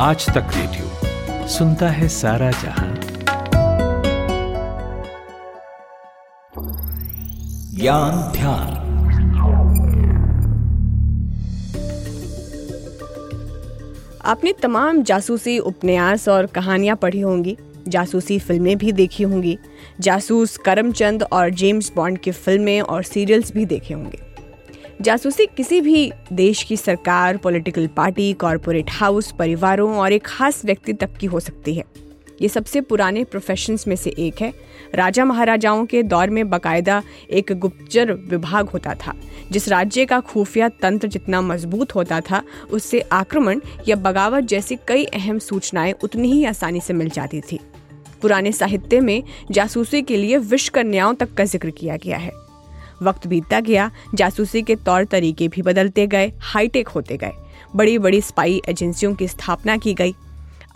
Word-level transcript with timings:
आज 0.00 0.26
तक 0.26 0.50
रेडियो 0.54 1.46
सुनता 1.48 1.88
है 1.88 2.08
सारा 2.08 2.50
जहाँ। 2.50 2.94
ज्ञान 7.74 8.20
ध्यान। 8.32 8.76
आपने 14.24 14.52
तमाम 14.62 15.02
जासूसी 15.02 15.58
उपन्यास 15.58 16.28
और 16.28 16.46
कहानियाँ 16.46 16.96
पढ़ी 16.96 17.20
होंगी, 17.20 17.56
जासूसी 17.88 18.38
फ़िल्में 18.38 18.76
भी 18.78 18.92
देखी 18.92 19.22
होंगी, 19.22 19.58
जासूस 20.00 20.56
करमचंद 20.56 21.22
और 21.22 21.50
जेम्स 21.50 21.92
बॉन्ड 21.96 22.18
की 22.18 22.30
फ़िल्में 22.30 22.80
और 22.80 23.02
सीरियल्स 23.02 23.52
भी 23.52 23.66
देखे 23.66 23.94
होंगे। 23.94 24.27
जासूसी 25.02 25.44
किसी 25.46 25.80
भी 25.80 26.10
देश 26.32 26.62
की 26.62 26.76
सरकार 26.76 27.36
पॉलिटिकल 27.36 27.86
पार्टी 27.86 28.32
कॉरपोरेट 28.32 28.90
हाउस 28.90 29.30
परिवारों 29.32 29.94
और 29.96 30.12
एक 30.12 30.22
खास 30.26 30.64
व्यक्ति 30.64 30.92
तक 30.92 31.16
की 31.16 31.26
हो 31.26 31.40
सकती 31.40 31.74
है। 31.74 31.84
ये 32.42 32.48
सबसे 32.48 32.80
पुराने 32.80 33.22
प्रोफेशंस 33.24 33.86
में 33.88 33.94
से 33.96 34.10
एक 34.18 34.40
है। 34.42 34.52
राजा 34.94 35.24
महाराजाओं 35.24 35.84
के 35.86 36.02
दौर 36.02 36.30
में 36.30 36.48
बकायदा 36.50 37.02
एक 37.30 37.52
गुप्तचर 37.52 38.12
विभाग 38.12 38.68
होता 38.68 38.94
था, 38.94 39.14
जिस 39.50 39.68
राज्य 39.68 40.04
का 40.06 40.20
खुफिया 40.20 40.68
तंत्र 40.82 41.08
जितना 41.08 41.40
मज़बूत 41.40 41.94
होता 41.94 42.20
था, 42.20 42.42
उससे 42.70 43.00
आक्रमण 43.00 43.60
या 43.88 43.96
बगावत 43.96 44.44
जैसी 44.44 44.78
कई 44.88 45.04
अहम 45.04 45.38
सूचनाएँ 45.38 45.94
उतनी 46.04 46.32
ही 46.32 46.44
आसानी 46.44 46.80
से 46.80 46.92
मिल 46.92 47.10
जाती 47.10 47.40
थी। 47.40 47.60
पुराने 48.22 48.52
साहित्य 48.52 49.00
में 49.00 49.22
जासूसी 49.50 50.02
के 50.02 50.16
लिए 50.16 50.38
विश्व 50.38 50.72
कन्याओं 50.74 51.14
तक 51.14 51.34
का 51.34 51.44
ज़िक्र 51.44 51.70
किया 51.70 51.96
गया 51.96 52.16
है। 52.16 52.47
वक्त 53.02 53.26
बीतता 53.26 53.60
गया, 53.60 53.90
जासूसी 54.14 54.62
के 54.62 54.76
तौर 54.76 55.04
तरीके 55.04 55.48
भी 55.48 55.62
बदलते 55.62 56.06
गए, 56.06 56.32
हाईटेक 56.40 56.88
होते 56.88 57.16
गए 57.16 57.32
बड़ी 57.76 57.98
बड़ी 57.98 58.20
स्पाई 58.20 58.60
एजेंसियों 58.68 59.14
की 59.14 59.28
स्थापना 59.28 59.76
की 59.76 59.94
गई। 59.94 60.14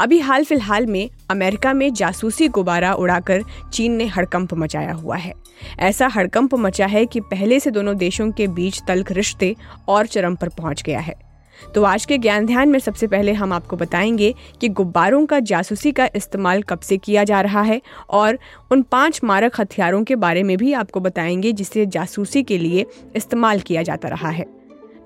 अभी 0.00 0.18
हाल 0.18 0.44
फ़िलहाल 0.44 0.86
में 0.86 1.10
अमेरिका 1.30 1.72
में 1.72 1.92
जासूसी 1.94 2.48
गुब्बारा 2.48 2.92
उड़ाकर 2.94 3.42
चीन 3.72 3.92
ने 3.92 4.06
हड़कंप 4.06 4.54
मचाया 4.54 4.92
हुआ 4.92 5.16
है। 5.16 5.32
ऐसा 5.78 6.06
हड़कंप 6.06 6.54
मचा 6.54 6.86
है 6.86 7.04
कि 7.06 7.20
पहले 7.20 7.60
से 7.60 7.70
दोनों 7.70 7.96
देशों 7.96 8.30
के 8.32 8.46
बीच 8.46 8.80
तल्ख 8.88 9.12
रिश्ते 9.12 9.54
और 9.88 10.06
चरम 10.06 10.34
पर 10.34 10.48
पहुँच 10.48 10.82
गया 10.82 11.00
है। 11.00 11.31
तो 11.74 11.82
आज 11.82 12.04
के 12.04 12.18
ज्ञान 12.18 12.46
ध्यान 12.46 12.68
में 12.68 12.78
सबसे 12.78 13.06
पहले 13.06 13.32
हम 13.32 13.52
आपको 13.52 13.76
बताएँगे 13.76 14.34
कि 14.60 14.68
गुब्बारों 14.68 15.26
का 15.26 15.40
जासूसी 15.40 15.92
का 15.92 16.08
इस्तेमाल 16.16 16.62
कब 16.62 16.80
से 16.80 16.96
किया 16.96 17.24
जा 17.24 17.40
रहा 17.40 17.62
है 17.62 17.82
और 18.10 18.38
उन 18.70 18.82
पाँच 18.82 19.20
मारक 19.24 19.60
हथियारों 19.60 20.04
के 20.04 20.16
बारे 20.16 20.42
में 20.42 20.56
भी 20.56 20.72
आपको 20.72 21.00
बताएँगे 21.00 21.52
जिसे 21.52 21.86
जासूसी 21.86 22.42
के 22.42 22.58
लिए 22.58 22.86
इस्तेमाल 23.16 23.60
किया 23.60 23.82
जाता 23.82 24.08
रहा 24.08 24.28
है। 24.28 24.46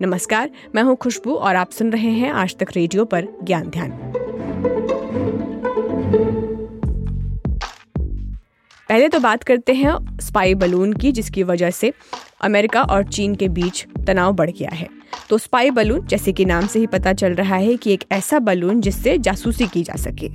नमस्कार, 0.02 0.50
मैं 0.74 0.82
हूँ 0.82 0.96
खुशबू 0.96 1.34
और 1.34 1.56
आप 1.56 1.70
सुन 1.70 1.92
रहे 1.92 2.10
हैं 2.10 2.30
आज 2.30 2.56
तक 2.56 2.66
रेडियो 2.76 3.04
पर 3.04 3.28
ज्ञान 3.44 3.68
ध्यान। 3.68 3.90
पहले 8.88 9.08
तो 9.08 9.20
बात 9.20 9.42
करते 9.42 9.74
हैं 9.74 10.18
स्पाई 10.18 10.54
बलून 10.54 10.92
की, 10.92 11.12
जिसकी 11.12 11.42
वजह 11.42 11.70
से 11.70 11.92
अमेरिका 12.40 12.82
और 12.82 13.04
चीन 13.04 13.34
के 13.34 13.48
बीच 13.48 13.86
तनाव 14.06 14.32
बढ़ 14.32 14.50
गया 14.50 14.70
है। 14.70 14.95
तो 15.30 15.38
स्पाई 15.38 15.70
बलून 15.70 16.06
जैसे 16.06 16.32
कि 16.32 16.44
नाम 16.44 16.66
से 16.66 16.78
ही 16.78 16.86
पता 16.86 17.12
चल 17.12 17.34
रहा 17.34 17.56
है 17.56 17.76
कि 17.76 17.92
एक 17.92 18.04
ऐसा 18.12 18.38
बलून 18.38 18.80
जिससे 18.80 19.18
जासूसी 19.18 19.66
की 19.66 19.82
जा 19.82 19.96
सके। 19.96 20.30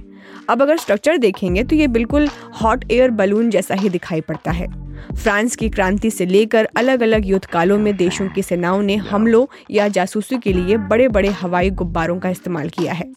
अब 0.49 0.61
अगर 0.61 0.77
स्ट्रक्चर 0.77 1.17
देखेंगे 1.17 1.63
तो 1.63 1.75
ये 1.75 1.87
बिल्कुल 1.87 2.27
हॉट 2.61 2.85
एयर 2.91 3.11
बलून 3.11 3.49
जैसा 3.49 3.75
ही 3.75 3.89
दिखाई 3.89 4.21
पड़ता 4.21 4.51
है। 4.51 4.67
फ्रांस 5.15 5.55
की 5.55 5.69
क्रांति 5.69 6.11
से 6.11 6.25
लेकर 6.25 6.67
अलग 6.77 7.01
अलग 7.01 7.25
युद्ध 7.25 7.45
कालों 7.45 7.77
में 7.77 7.95
देशों 7.97 8.27
की 8.29 8.41
सेनाओं 8.41 8.81
ने 8.81 8.95
हमलों 8.95 9.45
या 9.71 9.87
जासूसी 9.87 10.37
के 10.37 10.53
लिए 10.53 10.77
बड़े 10.77 11.07
बड़े 11.07 11.29
हवाई 11.31 11.69
गुब्बारों 11.69 12.19
का 12.19 12.29
इस्तेमाल 12.29 12.69
किया 12.69 12.93
है। 12.93 13.11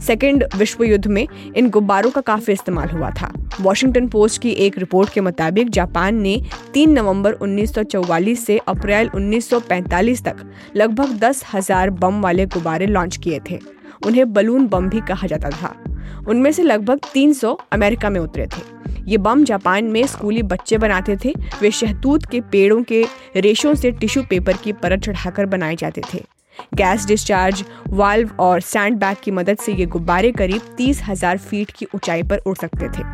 सेकेंड 0.00 0.44
विश्व 0.56 0.84
युद्ध 0.84 1.06
में 1.06 1.26
इन 1.56 1.68
गुब्बारों 1.70 2.10
का 2.10 2.20
काफ़ी 2.20 2.52
इस्तेमाल 2.52 2.88
हुआ 2.88 3.10
था। 3.10 3.32
वॉशिंगटन 3.60 4.08
पोस्ट 4.08 4.40
की 4.42 4.50
एक 4.50 4.78
रिपोर्ट 4.78 5.12
के 5.12 5.20
मुताबिक 5.20 5.70
जापान 5.70 6.20
ने 6.20 6.40
3 6.74 6.92
नवंबर 6.92 7.34
1944 7.34 8.36
से 8.36 8.58
अप्रैल 8.58 9.10
1945 9.10 10.22
तक 10.24 10.44
लगभग 10.76 11.18
दस 11.18 11.44
हज़ार 11.54 11.90
बम 11.90 12.20
वाले 12.20 12.46
गुब्बारे 12.46 12.86
लॉन्च 12.86 13.16
किए 13.16 13.40
थे। 13.50 13.58
उन्हें 14.06 14.32
बलून 14.32 14.66
बम 14.66 14.88
भी 14.88 15.00
कहा 15.00 15.26
जाता 15.26 15.50
था। 15.50 15.74
उनमें 16.28 16.50
से 16.52 16.62
लगभग 16.62 17.00
300 17.14 17.56
अमेरिका 17.72 18.10
में 18.10 18.20
उतरे 18.20 18.46
थे। 18.46 18.62
ये 19.08 19.18
बम 19.18 19.44
जापान 19.44 19.84
में 19.84 20.06
स्कूली 20.06 20.42
बच्चे 20.44 20.78
बनाते 20.78 21.16
थे। 21.16 21.32
वे 21.60 21.70
शहतूत 21.70 22.24
के 22.26 22.40
पेड़ों 22.52 22.82
के 22.82 23.04
रेशों 23.36 23.74
से 23.74 23.90
टिश्यू 23.90 24.22
पेपर 24.22 24.56
की 24.56 24.72
परत 24.72 25.00
चढ़ाकर 25.00 25.46
बनाए 25.46 25.76
जाते 25.76 26.02
थे। 26.14 26.22
गैस 26.74 27.06
डिस्चार्ज, 27.06 27.64
वाल्व 27.90 28.30
और 28.40 28.60
सैंड 28.62 28.98
बैग 28.98 29.16
की 29.24 29.30
मदद 29.32 29.58
से 29.58 29.72
ये 29.72 29.86
गुब्बारे 29.86 30.32
करीब 30.32 30.74
तीस 30.76 31.02
हज़ार 31.02 31.38
फीट 31.38 31.70
की 31.70 31.86
ऊंचाई 31.94 32.22
पर 32.22 32.42
उड़ 32.46 32.56
सकते 32.56 32.88
थे। 32.88 33.04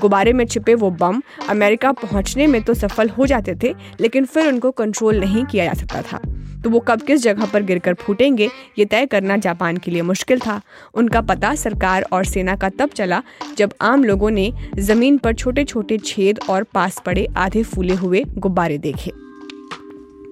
गुब्बारे 0.00 0.32
में 0.32 0.44
छिपे 0.46 0.74
वो 0.74 0.90
बम 0.92 1.20
अमेरिका 1.48 1.90
पहुँचने 1.94 2.46
में 2.46 2.62
तो 2.62 2.74
सफल 2.74 3.08
हो 3.08 3.26
जाते 3.26 3.54
थे, 3.54 3.74
लेकिन 4.00 4.24
फिर 4.24 4.46
उनको 4.46 4.70
कंट्रोल 4.72 5.20
नहीं 5.20 5.44
किया 5.44 5.64
जा 5.64 5.74
सकता 5.74 6.02
था। 6.02 6.20
तो 6.62 6.70
वो 6.70 6.78
कब 6.80 7.02
किस 7.02 7.22
जगह 7.22 7.46
पर 7.46 7.62
गिरकर 7.62 7.94
फूटेंगे, 7.94 8.48
ये 8.78 8.84
तय 8.84 9.06
करना 9.06 9.36
जापान 9.36 9.76
के 9.76 9.90
लिए 9.90 10.02
मुश्किल 10.02 10.38
था। 10.40 10.60
उनका 10.94 11.20
पता 11.22 11.54
सरकार 11.54 12.06
और 12.12 12.24
सेना 12.24 12.54
का 12.56 12.68
तब 12.70 12.90
चला 12.90 13.22
जब 13.58 13.74
आम 13.80 14.04
लोगों 14.04 14.30
ने 14.30 14.50
ज़मीन 14.78 15.18
पर 15.18 15.34
छोटे 15.34 15.64
छोटे 15.64 15.98
छेद 15.98 16.40
और 16.50 16.62
पास 16.64 17.02
पड़े 17.06 17.26
आधे 17.36 17.62
फूले 17.64 17.94
हुए 17.94 18.24
गुब्बारे 18.28 18.78
देखे। 18.78 19.12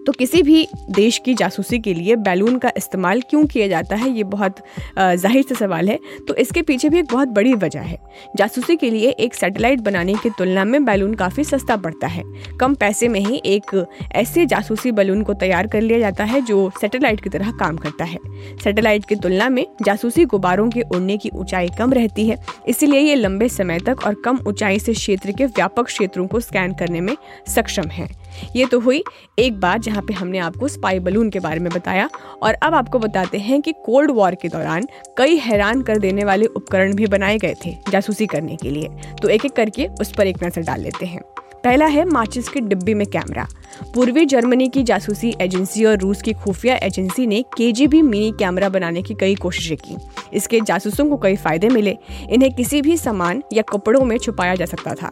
तो 0.07 0.13
किसी 0.13 0.43
भी 0.43 0.67
देश 0.91 1.19
की 1.25 1.35
जासूसी 1.35 1.79
के 1.79 1.93
लिए 1.95 2.17
बैलून 2.19 2.59
का 2.59 2.71
इस्तेमाल 2.77 3.21
क्यों 3.31 3.45
किया 3.47 3.67
जाता 3.69 3.97
है? 3.97 4.11
ये 4.11 4.25
बहुत 4.25 4.57
ज़ाहिर 4.99 5.43
से 5.43 5.55
सवाल 5.55 5.89
है। 5.89 5.99
तो 6.29 6.35
इसके 6.35 6.63
पीछे 6.63 6.89
भी 6.89 6.99
एक 6.99 7.07
बहुत 7.13 7.29
बड़ी 7.29 7.53
वजह 7.55 7.81
है। 7.81 7.99
जासूसी 8.37 8.77
के 8.77 8.91
लिए 8.91 9.11
एक 9.11 9.35
सैटेलाइट 9.35 9.81
बनाने 9.81 10.15
की 10.15 10.31
तुलना 10.31 10.65
में 10.65 10.85
बैलून 10.85 11.15
काफ़ी 11.15 11.45
सस्ता 11.45 11.77
पड़ता 11.77 12.07
है। 12.07 12.23
कम 12.61 12.75
पैसे 12.75 13.09
में 13.09 13.21
ही 13.21 13.41
एक 13.47 13.87
ऐसे 14.15 14.47
जासूसी 14.47 14.93
बैलून 14.93 15.23
को 15.23 15.35
तैयार 15.35 15.67
कर 15.67 15.81
लिया 15.81 15.99
जाता 15.99 16.25
है 16.25 16.41
जो 16.41 16.71
सैटेलाइट 16.81 17.21
की 17.21 17.31
तरह 17.31 17.51
काम 17.59 17.77
करता 17.77 18.05
है। 18.05 18.19
सैटेलाइट 18.65 19.05
की 19.05 19.17
तुलना 19.17 19.49
में 19.49 19.65
जासूसी 19.83 20.25
गुब्बारों 20.25 20.69
के 20.71 20.83
उड़ने 20.83 21.17
की 21.17 21.31
ऊंचाई 21.35 21.69
कम 21.79 21.93
रहती 21.93 22.27
है। 22.29 22.39
इसीलिए 22.69 23.01
ये 23.01 23.15
लंबे 23.15 23.49
समय 23.51 23.79
तक 23.79 24.07
और 24.07 24.15
कम 24.25 24.41
ऊंचाई 24.49 24.79
से 24.79 24.93
क्षेत्र 24.93 25.33
के 25.33 25.47
व्यापक 25.47 25.87
क्षेत्रों 25.87 26.27
को 26.27 26.41
स्कैन 26.41 26.75
करने 26.75 27.01
में 27.01 27.17
सक्षम 27.49 27.89
है। 27.89 28.09
ये 28.57 28.67
तो 28.67 28.81
हुई 28.81 29.03
एक 29.39 29.61
बात 29.61 29.81
जहाँ 29.81 30.03
पे 30.03 30.15
हमने 30.15 30.39
आपको 30.39 30.69
स्पाई 30.69 30.99
बलून 30.99 31.31
के 31.31 31.41
बारे 31.41 31.61
में 31.61 31.73
बताया 31.73 32.09
और 32.43 32.55
अब 32.55 32.75
आपको 32.75 32.99
बताते 32.99 33.39
हैं 33.39 33.61
कि 33.63 33.73
कोल्ड 33.85 34.11
वॉर 34.11 34.35
के 34.35 34.49
दौरान 34.49 34.87
कई 35.19 35.37
हैरान 35.37 35.83
कर 35.83 35.99
देने 35.99 36.25
वाले 36.25 36.47
उपकरण 36.47 36.95
भी 36.95 37.07
बनाए 37.07 37.39
गए 37.39 37.55
थे 37.65 37.77
जासूसी 37.91 38.27
करने 38.27 38.57
के 38.57 38.71
लिए। 38.71 38.89
तो 39.23 39.29
एक 39.29 39.45
एक 39.45 39.53
करके 39.53 39.87
उस 40.01 40.13
पर 40.13 40.27
एक 40.27 40.45
नज़र 40.45 40.63
डाल 40.63 40.81
लेते 40.81 41.07
हैं। 41.07 41.21
पहला 41.65 41.87
है 41.87 42.05
माचिस 42.05 42.49
के 42.49 42.61
डिब्बे 42.61 42.95
में 42.95 43.07
कैमरा 43.07 43.47
पूर्वी 43.95 44.25
जर्मनी 44.25 44.69
की 44.69 44.83
जासूसी 44.83 45.35
एजेंसी 45.41 45.85
और 45.85 45.99
रूस 45.99 46.23
की 46.23 46.33
खुफिया 46.33 46.77
एजेंसी 46.77 47.27
ने 47.27 47.45
के 47.61 47.73
मिनी 48.03 48.33
कैमरा 48.39 48.69
बनाने 48.69 49.03
की 49.03 49.15
कई 49.15 49.35
कोशिशें 49.35 49.77
की। 49.77 49.97
इसके 50.37 50.61
जासूसों 50.61 51.09
को 51.09 51.17
कई 51.17 51.37
फ़ायदे 51.37 51.69
मिले। 51.69 51.97
इन्हें 52.31 52.53
किसी 52.55 52.83
भी 52.83 52.97
सामान 52.97 53.43
या 53.53 53.63
कपड़ों 53.63 54.05
में 54.05 54.19
छुपाया 54.19 54.55
जा 54.55 54.65
सकता 54.65 54.95
था। 54.95 55.11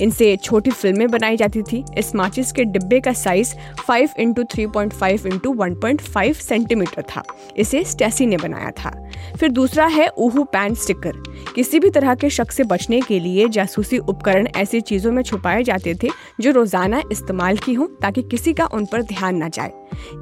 इनसे 0.00 0.36
छोटी 0.36 0.70
फ़िल्में 0.70 1.10
बनाई 1.10 1.36
जाती 1.36 1.62
थी। 1.62 1.84
इस 1.98 2.14
माचिस 2.14 2.52
के 2.52 2.64
डिब्बे 2.64 3.00
का 3.00 3.12
size 3.12 3.54
5 3.88 4.14
into 4.18 4.44
three 4.44 4.66
point 4.66 4.92
five 4.92 5.26
into 5.26 5.52
one 5.52 5.74
point 5.74 6.00
five 6.00 6.32
centimetre 6.32 7.02
था। 7.02 7.22
इसे 7.56 7.84
स्टेसी 7.84 8.26
ने 8.26 8.36
बनाया 8.36 8.70
था। 8.70 8.90
फिर 9.40 9.48
दूसरा 9.48 9.86
है 9.86 10.08
ऊहू 10.18 10.44
पैन 10.44 10.74
स्टिकर 10.74 11.22
किसी 11.54 11.78
भी 11.78 11.90
तरह 11.90 12.14
के 12.14 12.30
शक 12.30 12.50
से 12.50 12.64
बचने 12.64 13.00
के 13.00 13.18
लिए 13.20 13.48
जासूसी 13.48 13.98
उपकरण 13.98 14.48
ऐसी 14.56 14.80
चीज़ों 14.80 15.12
में 15.12 15.22
छुपाए 15.22 15.62
जाते 15.62 15.94
थे 15.94 16.08
जो 16.40 16.50
रोज़ाना 16.50 17.02
इस्तेमाल 17.12 17.56
की 17.56 17.74
हों। 17.74 17.86
ताकि 18.02 18.22
किसी 18.22 18.52
का 18.52 18.66
उन 18.66 18.86
पर 18.86 19.02
ध्यान 19.02 19.42
न 19.42 19.50
जाए। 19.50 19.72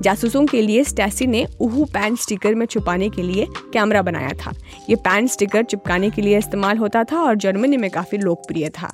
जासूसों 0.02 0.46
के 0.46 0.62
लिए 0.62 0.84
स्टैसी 0.84 1.26
ने 1.26 1.46
उहू 1.60 1.84
पैन 1.84 2.16
स्टिकर 2.16 2.54
में 2.54 2.66
छुपाने 2.66 3.08
के 3.08 3.22
लिए 3.22 3.46
कैमरा 3.72 4.02
बनाया 4.02 4.28
था। 4.28 4.52
ये 4.90 4.96
पैन 4.96 5.26
स्टिकर 5.26 5.62
चिपकाने 5.62 6.10
के 6.10 6.22
लिए 6.22 6.38
इस्तेमाल 6.38 6.78
होता 6.78 7.04
था 7.04 7.16
और 7.16 7.34
जर्मनी 7.34 7.76
में 7.76 7.90
काफ़ी 7.90 8.18
लोकप्रिय 8.18 8.68
था। 8.68 8.90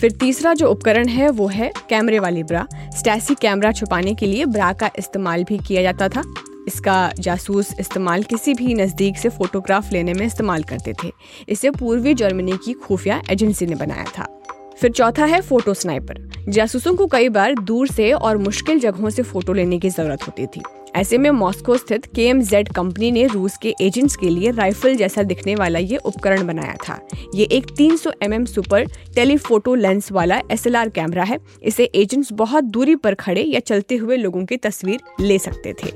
फिर 0.00 0.12
तीसरा 0.12 0.54
जो 0.54 0.66
उपकरण 0.68 1.08
है, 1.08 1.30
वो 1.30 1.46
है 1.46 1.72
कैमरे 1.88 2.18
वाली 2.18 2.42
ब्रा। 2.42 2.66
स्टैसी 2.74 3.34
कैमरा 3.34 3.72
छुपाने 3.72 4.14
के 4.14 4.26
लिए 4.26 4.44
ब्रा 4.44 4.72
का 4.72 4.90
इस्तेमाल 4.98 5.44
भी 5.44 5.58
किया 5.58 5.82
जाता 5.82 6.08
था। 6.08 6.34
इसका 6.66 7.12
जासूस 7.20 7.74
इस्तेमाल 7.80 8.22
किसी 8.22 8.54
भी 8.54 8.74
नज़दीक 8.74 9.18
से 9.18 9.28
फोटोग्राफ 9.28 9.92
लेने 9.92 10.12
में 10.12 10.26
इस्तेमाल 10.26 10.62
करते 10.62 10.94
थे। 11.04 11.12
इसे 11.48 11.70
पूर्वी 11.70 12.14
जर्मनी 12.14 12.52
की 12.52 12.72
खुफिया 12.72 13.22
एजेंसी 13.30 13.66
ने 13.66 13.74
बनाया 13.74 14.04
था। 14.04 14.40
फिर 14.80 14.90
चौथा 14.90 15.24
है 15.24 15.40
फ़ोटो 15.40 15.74
स्नाइपर। 15.74 16.30
जासूसों 16.48 16.94
को 16.94 17.06
कई 17.06 17.28
बार 17.28 17.54
दूर 17.54 17.88
से 17.88 18.12
और 18.12 18.36
मुश्किल 18.36 18.80
जगहों 18.80 19.10
से 19.10 19.22
फ़ोटो 19.22 19.52
लेने 19.52 19.78
की 19.78 19.90
ज़रूरत 19.90 20.22
होती 20.22 20.46
थी। 20.46 20.62
ऐसे 20.96 21.18
में 21.18 21.30
मॉस्को 21.30 21.76
स्थित 21.76 22.06
के 22.06 22.32
कंपनी 22.62 23.10
ने 23.10 23.26
रूस 23.26 23.56
के 23.56 23.74
एजेंट्स 23.80 24.16
के 24.16 24.28
लिए 24.28 24.50
राइफल 24.50 24.96
जैसा 24.96 25.22
दिखने 25.22 25.54
वाला 25.54 25.78
ये 25.78 25.96
उपकरण 25.96 26.46
बनाया 26.46 26.74
था। 26.88 27.08
ये 27.34 27.44
एक 27.44 27.66
300 27.66 27.96
सौ 27.96 28.10
mm 28.10 28.46
सुपर 28.46 28.84
टेलीफोटो 29.14 29.74
लेंस 29.74 30.12
वाला 30.12 30.40
एसएलआर 30.50 30.88
कैमरा 30.88 31.24
है। 31.24 31.38
इसे 31.62 31.84
एजेंट्स 31.84 32.32
बहुत 32.32 32.64
दूरी 32.64 32.94
पर 32.94 33.14
खड़े 33.14 33.42
या 33.42 33.60
चलते 33.60 33.96
हुए 33.96 34.16
लोगों 34.16 34.44
की 34.44 34.56
तस्वीर 34.56 35.00
ले 35.20 35.38
सकते 35.38 35.72
थे। 35.72 35.90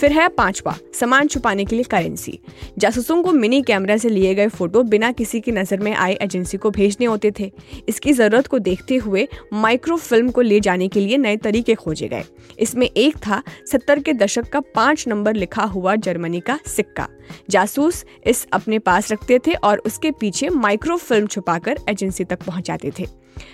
फिर 0.00 0.12
है 0.12 0.28
पांचवा, 0.28 0.76
सामान 0.94 1.26
छुपाने 1.26 1.64
के 1.64 1.76
लिए 1.76 1.84
करेंसी। 1.84 2.38
जासूसों 2.78 3.22
को 3.22 3.32
मिनी 3.32 3.62
कैमरा 3.62 3.96
से 3.96 4.08
लिए 4.08 4.34
गए 4.34 4.48
फ़ोटो 4.48 4.82
बिना 4.82 5.12
किसी 5.12 5.40
की 5.40 5.52
नज़र 5.52 5.80
में 5.80 5.94
आए 5.94 6.14
एजेंसी 6.14 6.56
को 6.56 6.70
भेजने 6.70 7.06
होते 7.06 7.32
थे। 7.40 7.52
इसकी 7.88 8.12
ज़रूरत 8.12 8.46
को 8.46 8.58
देखते 8.58 8.96
हुए 8.96 9.28
माइक्रो 9.52 9.96
फ़िल्म 9.98 10.30
को 10.30 10.40
ले 10.40 10.60
जाने 10.60 10.88
के 10.88 11.00
लिए 11.00 11.16
नए 11.16 11.36
तरीके 11.36 11.74
खोजे 11.74 12.08
गए। 12.08 12.24
इसमें 12.58 12.86
एक 12.86 13.16
था, 13.16 13.42
सत्तर 13.72 13.98
के 13.98 14.12
दशक 14.12 14.48
का 14.48 14.60
पाँच 14.74 15.06
नंबर 15.08 15.34
लिखा 15.34 15.62
हुआ 15.62 15.96
जर्मनी 15.96 16.40
का 16.40 16.58
सिक्का। 16.66 17.08
जासूस 17.50 18.04
इस 18.26 18.46
अपने 18.52 18.78
पास 18.78 19.12
रखते 19.12 19.38
थे 19.38 19.52
और 19.54 19.78
उसके 19.78 20.10
पीछे 20.10 20.48
माइक्रो 20.48 20.96
फ़िल्म 20.96 21.26
छुपाकर 21.26 21.78
एजेंसी 21.88 22.24
तक 22.24 22.42
पहुंचाते 22.42 22.92
थे। 22.98 23.06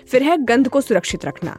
फिर 0.09 0.23
है 0.23 0.37
गंध 0.39 0.69
को 0.69 0.81
सुरक्षित 0.81 1.25
रखना। 1.25 1.57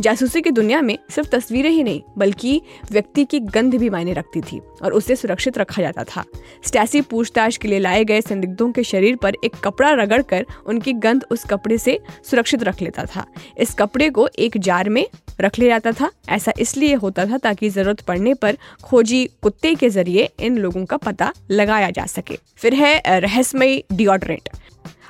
जासूसी 0.00 0.40
की 0.40 0.50
दुनिया 0.50 0.80
में 0.82 0.98
सिर्फ़ 1.10 1.28
तस्वीरें 1.28 1.70
ही 1.70 1.82
नहीं, 1.82 2.02
बल्कि 2.18 2.60
व्यक्ति 2.92 3.24
की 3.24 3.40
गंध 3.40 3.74
भी 3.74 3.90
मायने 3.90 4.12
रखती 4.12 4.40
थी 4.40 4.60
और 4.82 4.92
उसे 4.92 5.16
सुरक्षित 5.16 5.58
रखा 5.58 5.82
जाता 5.82 6.04
था। 6.04 6.24
स्टैसी 6.64 7.00
पूछताछ 7.00 7.56
के 7.56 7.68
लिए 7.68 7.78
लाए 7.78 8.04
गए 8.04 8.20
संदिग्धों 8.20 8.70
के 8.72 8.84
शरीर 8.84 9.16
पर 9.16 9.34
एक 9.44 9.56
कपड़ा 9.64 9.90
रगड़कर 9.90 10.46
उनकी 10.66 10.92
गंध 10.92 11.24
उस 11.30 11.44
कपड़े 11.44 11.78
से 11.78 11.98
सुरक्षित 12.30 12.62
रख 12.62 12.82
लेता 12.82 13.04
था। 13.04 13.26
इस 13.58 13.74
कपड़े 13.74 14.08
को 14.14 14.28
एक 14.38 14.58
जार 14.58 14.88
में 14.88 15.06
रख 15.40 15.58
लिया 15.58 15.78
जाता 15.78 15.92
था। 15.92 16.10
ऐसा 16.28 16.52
इसलिए 16.60 16.94
होता 16.94 17.24
था 17.26 17.38
ताकि 17.38 17.68
ज़रूरत 17.70 18.00
पड़ने 18.00 18.34
पर 18.34 18.56
खोजी 18.84 19.24
कुत्ते 19.42 19.74
के 19.74 19.88
ज़रिए 19.90 20.28
इन 20.40 20.58
लोगों 20.58 20.84
का 20.84 20.96
पता 20.96 21.32
लगाया 21.50 21.90
जा 21.90 22.06
सके। 22.06 22.38
फिर 22.56 22.74
है 22.74 23.20
रहस्यमय 23.20 23.82
डिओड्रेंट। 23.92 24.48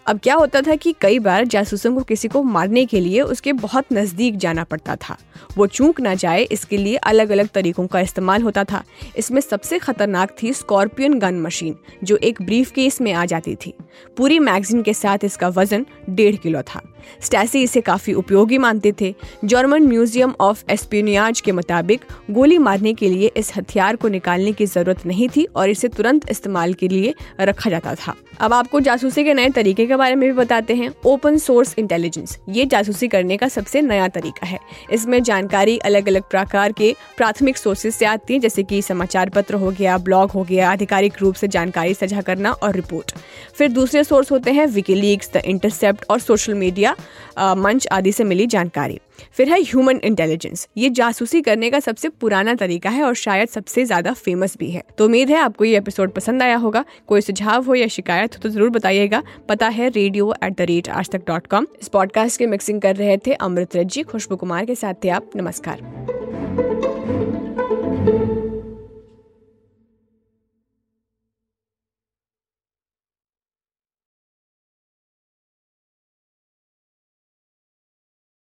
अब 0.06 0.18
क्या 0.18 0.34
होता 0.34 0.60
था 0.60 0.74
कि 0.76 0.94
कई 1.00 1.18
बार 1.18 1.44
जासूसों 1.44 1.94
को 1.94 2.00
किसी 2.02 2.28
को 2.28 2.42
मारने 2.42 2.84
के 2.86 3.00
लिए 3.00 3.20
उसके 3.22 3.52
बहुत 3.54 3.92
नज़दीक 3.92 4.36
जाना 4.36 4.64
पड़ता 4.64 4.96
था। 4.96 5.16
वो 5.56 5.66
चूक 5.66 6.00
ना 6.00 6.14
जाए, 6.14 6.42
इसके 6.42 6.76
लिए 6.76 6.96
अलग 6.96 7.30
अलग 7.30 7.48
तरीकों 7.48 7.86
का 7.86 8.00
इस्तेमाल 8.00 8.42
होता 8.42 8.64
था। 8.64 8.82
इसमें 9.16 9.40
सबसे 9.40 9.78
खतरनाक 9.78 10.36
थी 10.42 10.52
स्कॉर्पियन 10.52 11.18
गन 11.18 11.40
मशीन, 11.40 11.76
जो 12.04 12.16
एक 12.16 12.42
ब्रीफ 12.42 12.70
केस 12.70 13.00
में 13.00 13.12
आ 13.12 13.24
जाती 13.24 13.54
थी। 13.56 13.74
पूरी 14.16 14.38
मैगजीन 14.38 14.82
के 14.82 14.94
साथ 14.94 15.24
इसका 15.24 15.48
वज़न 15.50 15.86
डेढ़ 16.10 16.36
किलो 16.36 16.62
था। 16.64 16.82
स्टैसी 17.22 17.62
इसे 17.62 17.80
काफ़ी 17.80 18.12
उपयोगी 18.14 18.58
मानते 18.58 18.92
थे। 19.00 19.14
जर्मन 19.44 19.86
म्यूज़ियम 19.86 20.34
ऑफ़ 20.40 20.64
एस्पिनियाज 20.70 21.40
के 21.40 21.52
मुताबिक, 21.52 22.04
गोली 22.30 22.58
मारने 22.58 22.94
के 22.94 23.08
लिए 23.08 23.30
इस 23.36 23.52
हथियार 23.56 23.96
को 23.96 24.08
निकालने 24.08 24.52
की 24.52 24.66
ज़रूरत 24.66 25.06
नहीं 25.06 25.28
थी 25.28 25.44
और 25.46 25.70
इसे 25.70 25.88
तुरंत 25.88 26.30
इस्तेमाल 26.30 26.72
के 26.74 26.88
लिए 26.88 27.14
रखा 27.40 27.70
जाता 27.70 27.94
था। 27.96 28.14
अब 28.40 28.52
आपको 28.52 28.80
जासूसी 28.80 29.24
के 29.24 29.34
नए 29.34 29.48
तरीके 29.50 29.86
के 29.86 29.96
बारे 29.96 30.14
में 30.14 30.28
भी 30.28 30.34
बताते 30.34 30.74
हैं। 30.74 30.90
ओपन 31.06 31.36
सोर्स 31.38 31.74
इंटेलिजेंस, 31.78 32.38
ये 32.48 32.64
जासूसी 32.66 33.08
करने 33.08 33.36
का 33.36 33.48
सबसे 33.48 33.82
नया 33.82 34.08
तरीका 34.08 34.46
है। 34.46 34.58
इसमें 34.92 35.22
जानकारी 35.22 35.76
अलग 35.80 36.08
अलग 36.08 36.22
प्रकार 36.30 36.72
के 36.72 36.94
प्राथमिक 37.16 37.56
सोर्सेज 37.56 37.94
से 37.94 38.04
आती 38.06 38.34
है, 38.34 38.40
जैसे 38.40 38.62
कि 38.62 38.80
समाचार 38.82 39.30
पत्र 39.30 39.54
हो 39.54 39.70
गया 39.70 39.98
ब्लॉग 39.98 40.30
हो 40.30 40.42
गया, 40.42 40.70
आधिकारिक 40.70 41.20
रूप 41.20 41.34
से 41.34 41.48
जानकारी 41.48 41.94
साझा 41.94 42.20
करना 42.20 42.52
और 42.52 42.74
रिपोर्ट 42.74 43.12
फिर 43.54 43.68
दूसरे 43.70 44.02
सोर्स 44.04 44.30
होते 44.32 44.52
हैं 44.52 44.66
विकीलीक्स 44.68 45.30
द 45.32 45.42
इंटरसेप्ट 45.46 46.04
और 46.10 46.20
सोशल 46.20 46.54
मीडिया 46.54 46.93
मीडिया 46.94 47.54
मंच 47.54 47.86
आदि 47.92 48.12
से 48.12 48.24
मिली 48.24 48.46
जानकारी। 48.46 48.98
फिर 49.36 49.48
है 49.48 49.60
ह्यूमन 49.62 49.96
इंटेलिजेंस। 50.04 50.68
ये 50.76 50.90
जासूसी 50.90 51.40
करने 51.42 51.70
का 51.70 51.80
सबसे 51.80 52.08
पुराना 52.08 52.54
तरीका 52.54 52.90
है 52.90 53.02
और 53.02 53.14
शायद 53.14 53.48
सबसे 53.48 53.84
ज़्यादा 53.84 54.12
फ़ेमस 54.12 54.56
भी 54.58 54.70
है। 54.70 54.82
तो 54.98 55.04
उम्मीद 55.04 55.30
है 55.30 55.36
आपको 55.36 55.64
ये 55.64 55.76
एपिसोड 55.76 56.12
पसंद 56.12 56.42
आया 56.42 56.56
होगा। 56.56 56.84
कोई 57.06 57.20
सुझाव 57.20 57.64
हो 57.64 57.74
या 57.74 57.86
शिकायत 57.88 58.34
हो 58.34 58.40
तो 58.42 58.48
ज़रूर 58.48 58.70
बताइएगा। 58.70 59.22
पता 59.48 59.68
है 59.68 59.88
radio 59.88 60.34
at 60.44 60.56
the 60.56 60.60
rate 60.60 60.88
Aaj 60.88 61.10
Tak 61.10 61.26
dot 61.26 61.46
com 61.46 61.66
इस 61.80 61.88
पॉडकास्ट 61.88 62.38
के 62.38 62.46
मिक्सिंग 62.46 62.80
कर 62.80 62.96
रहे 62.96 63.16
थे 63.16 63.32
अमृत 63.32 63.76
रज्जी 63.76 64.02
खुशबू 64.02 64.36
कुमार 64.36 64.64
के 64.64 64.74
साथ 64.74 64.94
थे 65.04 65.08
आप। 65.08 65.30
नमस्कार। 65.36 65.78